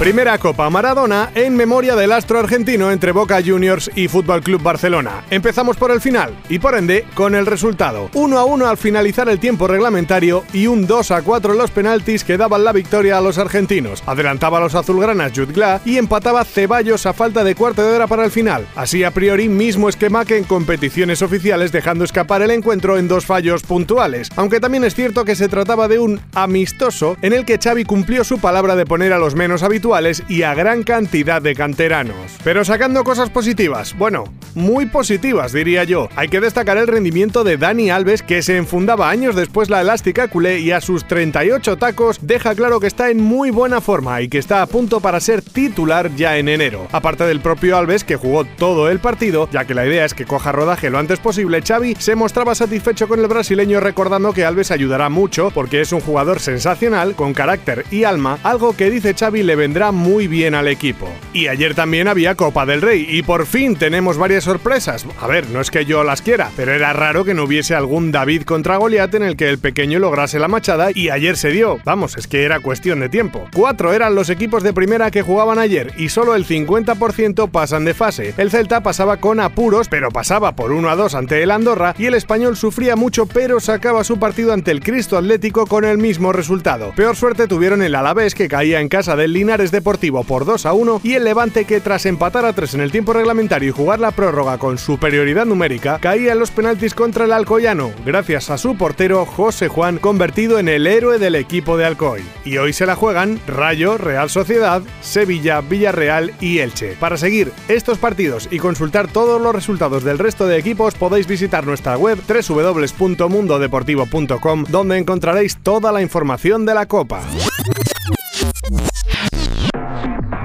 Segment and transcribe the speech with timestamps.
[0.00, 5.26] Primera Copa Maradona en memoria del astro argentino entre Boca Juniors y Fútbol Club Barcelona.
[5.28, 8.08] Empezamos por el final y por ende con el resultado.
[8.14, 11.70] 1 a 1 al finalizar el tiempo reglamentario y un 2 a 4 en los
[11.70, 14.02] penaltis que daban la victoria a los argentinos.
[14.06, 18.24] Adelantaba a los azulgranas Jutgla y empataba Ceballos a falta de cuarto de hora para
[18.24, 18.66] el final.
[18.76, 23.26] Así a priori mismo esquema que en competiciones oficiales dejando escapar el encuentro en dos
[23.26, 24.30] fallos puntuales.
[24.36, 28.24] Aunque también es cierto que se trataba de un amistoso en el que Xavi cumplió
[28.24, 29.89] su palabra de poner a los menos habituales
[30.28, 32.16] y a gran cantidad de canteranos.
[32.44, 36.08] Pero sacando cosas positivas, bueno, muy positivas diría yo.
[36.16, 40.28] Hay que destacar el rendimiento de Dani Alves que se enfundaba años después la elástica
[40.28, 44.28] culé y a sus 38 tacos deja claro que está en muy buena forma y
[44.28, 46.86] que está a punto para ser titular ya en enero.
[46.92, 50.24] Aparte del propio Alves que jugó todo el partido, ya que la idea es que
[50.24, 54.70] coja rodaje lo antes posible, Xavi se mostraba satisfecho con el brasileño recordando que Alves
[54.70, 59.42] ayudará mucho porque es un jugador sensacional, con carácter y alma, algo que dice Xavi
[59.42, 61.08] le vendrá muy bien al equipo.
[61.32, 65.06] Y ayer también había Copa del Rey y por fin tenemos varias sorpresas.
[65.18, 68.12] A ver, no es que yo las quiera, pero era raro que no hubiese algún
[68.12, 71.78] David contra Goliat en el que el pequeño lograse la machada y ayer se dio.
[71.84, 73.48] Vamos, es que era cuestión de tiempo.
[73.54, 77.94] Cuatro eran los equipos de primera que jugaban ayer y solo el 50% pasan de
[77.94, 78.34] fase.
[78.36, 82.06] El Celta pasaba con apuros, pero pasaba por 1 a 2 ante el Andorra y
[82.06, 86.32] el español sufría mucho, pero sacaba su partido ante el Cristo Atlético con el mismo
[86.32, 86.92] resultado.
[86.96, 90.66] Peor suerte tuvieron el Alavés que caía en casa del Linares de Deportivo por 2
[90.66, 93.72] a 1 y el Levante que tras empatar a 3 en el tiempo reglamentario y
[93.72, 98.58] jugar la prórroga con superioridad numérica, caía en los penaltis contra el Alcoyano, gracias a
[98.58, 102.20] su portero José Juan, convertido en el héroe del equipo de Alcoy.
[102.44, 106.94] Y hoy se la juegan Rayo, Real Sociedad, Sevilla, Villarreal y Elche.
[107.00, 111.66] Para seguir estos partidos y consultar todos los resultados del resto de equipos podéis visitar
[111.66, 117.22] nuestra web www.mundodeportivo.com donde encontraréis toda la información de la Copa.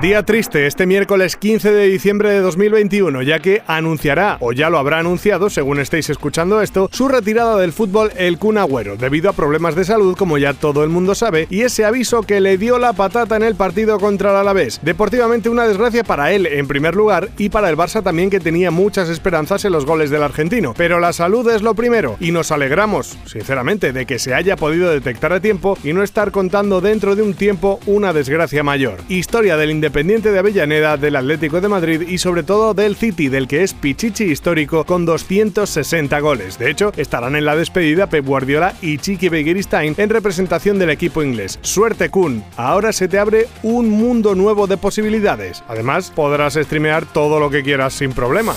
[0.05, 4.77] Día triste este miércoles 15 de diciembre de 2021, ya que anunciará, o ya lo
[4.77, 8.59] habrá anunciado, según estéis escuchando esto, su retirada del fútbol el Kun
[8.99, 12.39] debido a problemas de salud, como ya todo el mundo sabe, y ese aviso que
[12.39, 14.79] le dio la patata en el partido contra el Alavés.
[14.83, 18.69] Deportivamente una desgracia para él, en primer lugar, y para el Barça también, que tenía
[18.69, 20.75] muchas esperanzas en los goles del argentino.
[20.77, 24.91] Pero la salud es lo primero, y nos alegramos, sinceramente, de que se haya podido
[24.91, 28.99] detectar a tiempo y no estar contando dentro de un tiempo una desgracia mayor.
[29.09, 33.29] Historia del Independiente Independiente de Avellaneda, del Atlético de Madrid y sobre todo del City,
[33.29, 36.59] del que es Pichichi histórico con 260 goles.
[36.59, 41.23] De hecho, estarán en la despedida Pep Guardiola y Chiqui Begiristain en representación del equipo
[41.23, 41.59] inglés.
[41.61, 45.63] Suerte Kun, ahora se te abre un mundo nuevo de posibilidades.
[45.69, 48.53] Además, podrás streamear todo lo que quieras sin problema.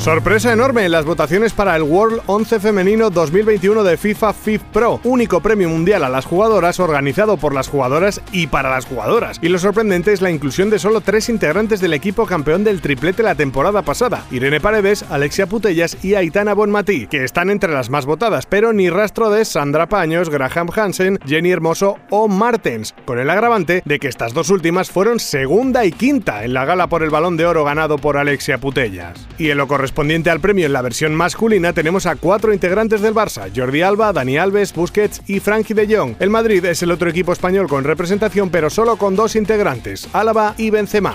[0.00, 4.98] Sorpresa enorme en las votaciones para el World 11 Femenino 2021 de FIFA FIF Pro,
[5.04, 9.38] único premio mundial a las jugadoras organizado por las jugadoras y para las jugadoras.
[9.42, 13.22] Y lo sorprendente es la inclusión de solo tres integrantes del equipo campeón del triplete
[13.22, 18.06] la temporada pasada, Irene Paredes, Alexia Putellas y Aitana Bonmatí, que están entre las más
[18.06, 23.28] votadas, pero ni rastro de Sandra Paños, Graham Hansen, Jenny Hermoso o Martens, con el
[23.28, 27.10] agravante de que estas dos últimas fueron segunda y quinta en la gala por el
[27.10, 29.28] balón de oro ganado por Alexia Putellas.
[29.36, 29.89] Y en lo correspondiente
[30.30, 34.38] al premio en la versión masculina tenemos a cuatro integrantes del Barça, Jordi Alba, Dani
[34.38, 36.16] Alves, Busquets y Frankie de Jong.
[36.18, 40.54] El Madrid es el otro equipo español con representación pero solo con dos integrantes, Álava
[40.56, 41.14] y Benzema.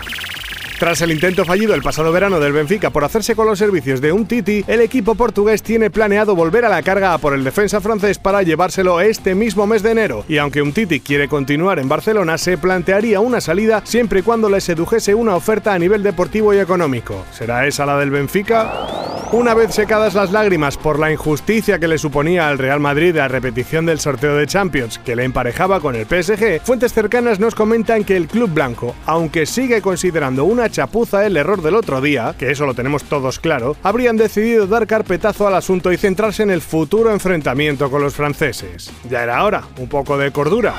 [0.80, 4.12] Tras el intento fallido el pasado verano del Benfica por hacerse con los servicios de
[4.12, 8.20] un Titi, el equipo portugués tiene planeado volver a la carga por el defensa francés
[8.20, 10.26] para llevárselo este mismo mes de enero.
[10.28, 14.50] Y aunque un Titi quiere continuar en Barcelona, se plantearía una salida siempre y cuando
[14.50, 17.26] le sedujese una oferta a nivel deportivo y económico.
[17.32, 19.15] ¿Será esa la del Benfica?
[19.32, 23.28] Una vez secadas las lágrimas por la injusticia que le suponía al Real Madrid la
[23.28, 28.04] repetición del sorteo de Champions que le emparejaba con el PSG, fuentes cercanas nos comentan
[28.04, 32.52] que el club blanco, aunque sigue considerando una chapuza el error del otro día, que
[32.52, 36.62] eso lo tenemos todos claro, habrían decidido dar carpetazo al asunto y centrarse en el
[36.62, 38.92] futuro enfrentamiento con los franceses.
[39.10, 40.76] Ya era hora, un poco de cordura.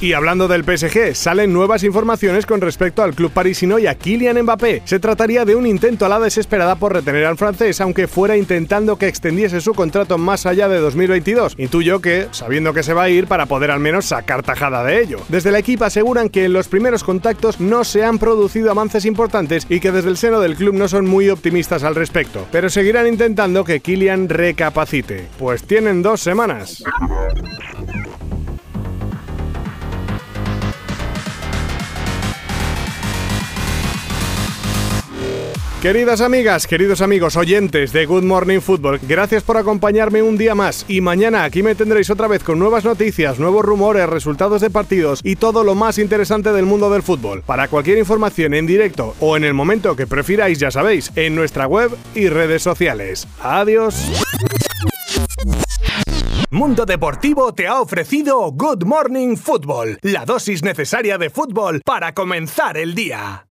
[0.00, 4.42] Y hablando del PSG, salen nuevas informaciones con respecto al club parisino y a Kylian
[4.42, 4.82] Mbappé.
[4.84, 8.96] Se trataría de un intento a la desesperada por retener al francés, aunque fuera intentando
[8.96, 11.54] que extendiese su contrato más allá de 2022.
[11.58, 15.02] Intuyo que, sabiendo que se va a ir, para poder al menos sacar tajada de
[15.02, 15.18] ello.
[15.28, 19.66] Desde la equipa aseguran que en los primeros contactos no se han producido avances importantes
[19.68, 23.06] y que desde el seno del club no son muy optimistas al respecto, pero seguirán
[23.06, 25.26] intentando que Kylian recapacite.
[25.38, 26.82] Pues tienen dos semanas.
[35.82, 40.84] Queridas amigas, queridos amigos, oyentes de Good Morning Football, gracias por acompañarme un día más
[40.88, 45.22] y mañana aquí me tendréis otra vez con nuevas noticias, nuevos rumores, resultados de partidos
[45.24, 47.42] y todo lo más interesante del mundo del fútbol.
[47.46, 51.66] Para cualquier información en directo o en el momento que prefiráis, ya sabéis, en nuestra
[51.66, 53.26] web y redes sociales.
[53.42, 54.06] Adiós.
[56.50, 62.76] Mundo Deportivo te ha ofrecido Good Morning Football, la dosis necesaria de fútbol para comenzar
[62.76, 63.46] el día.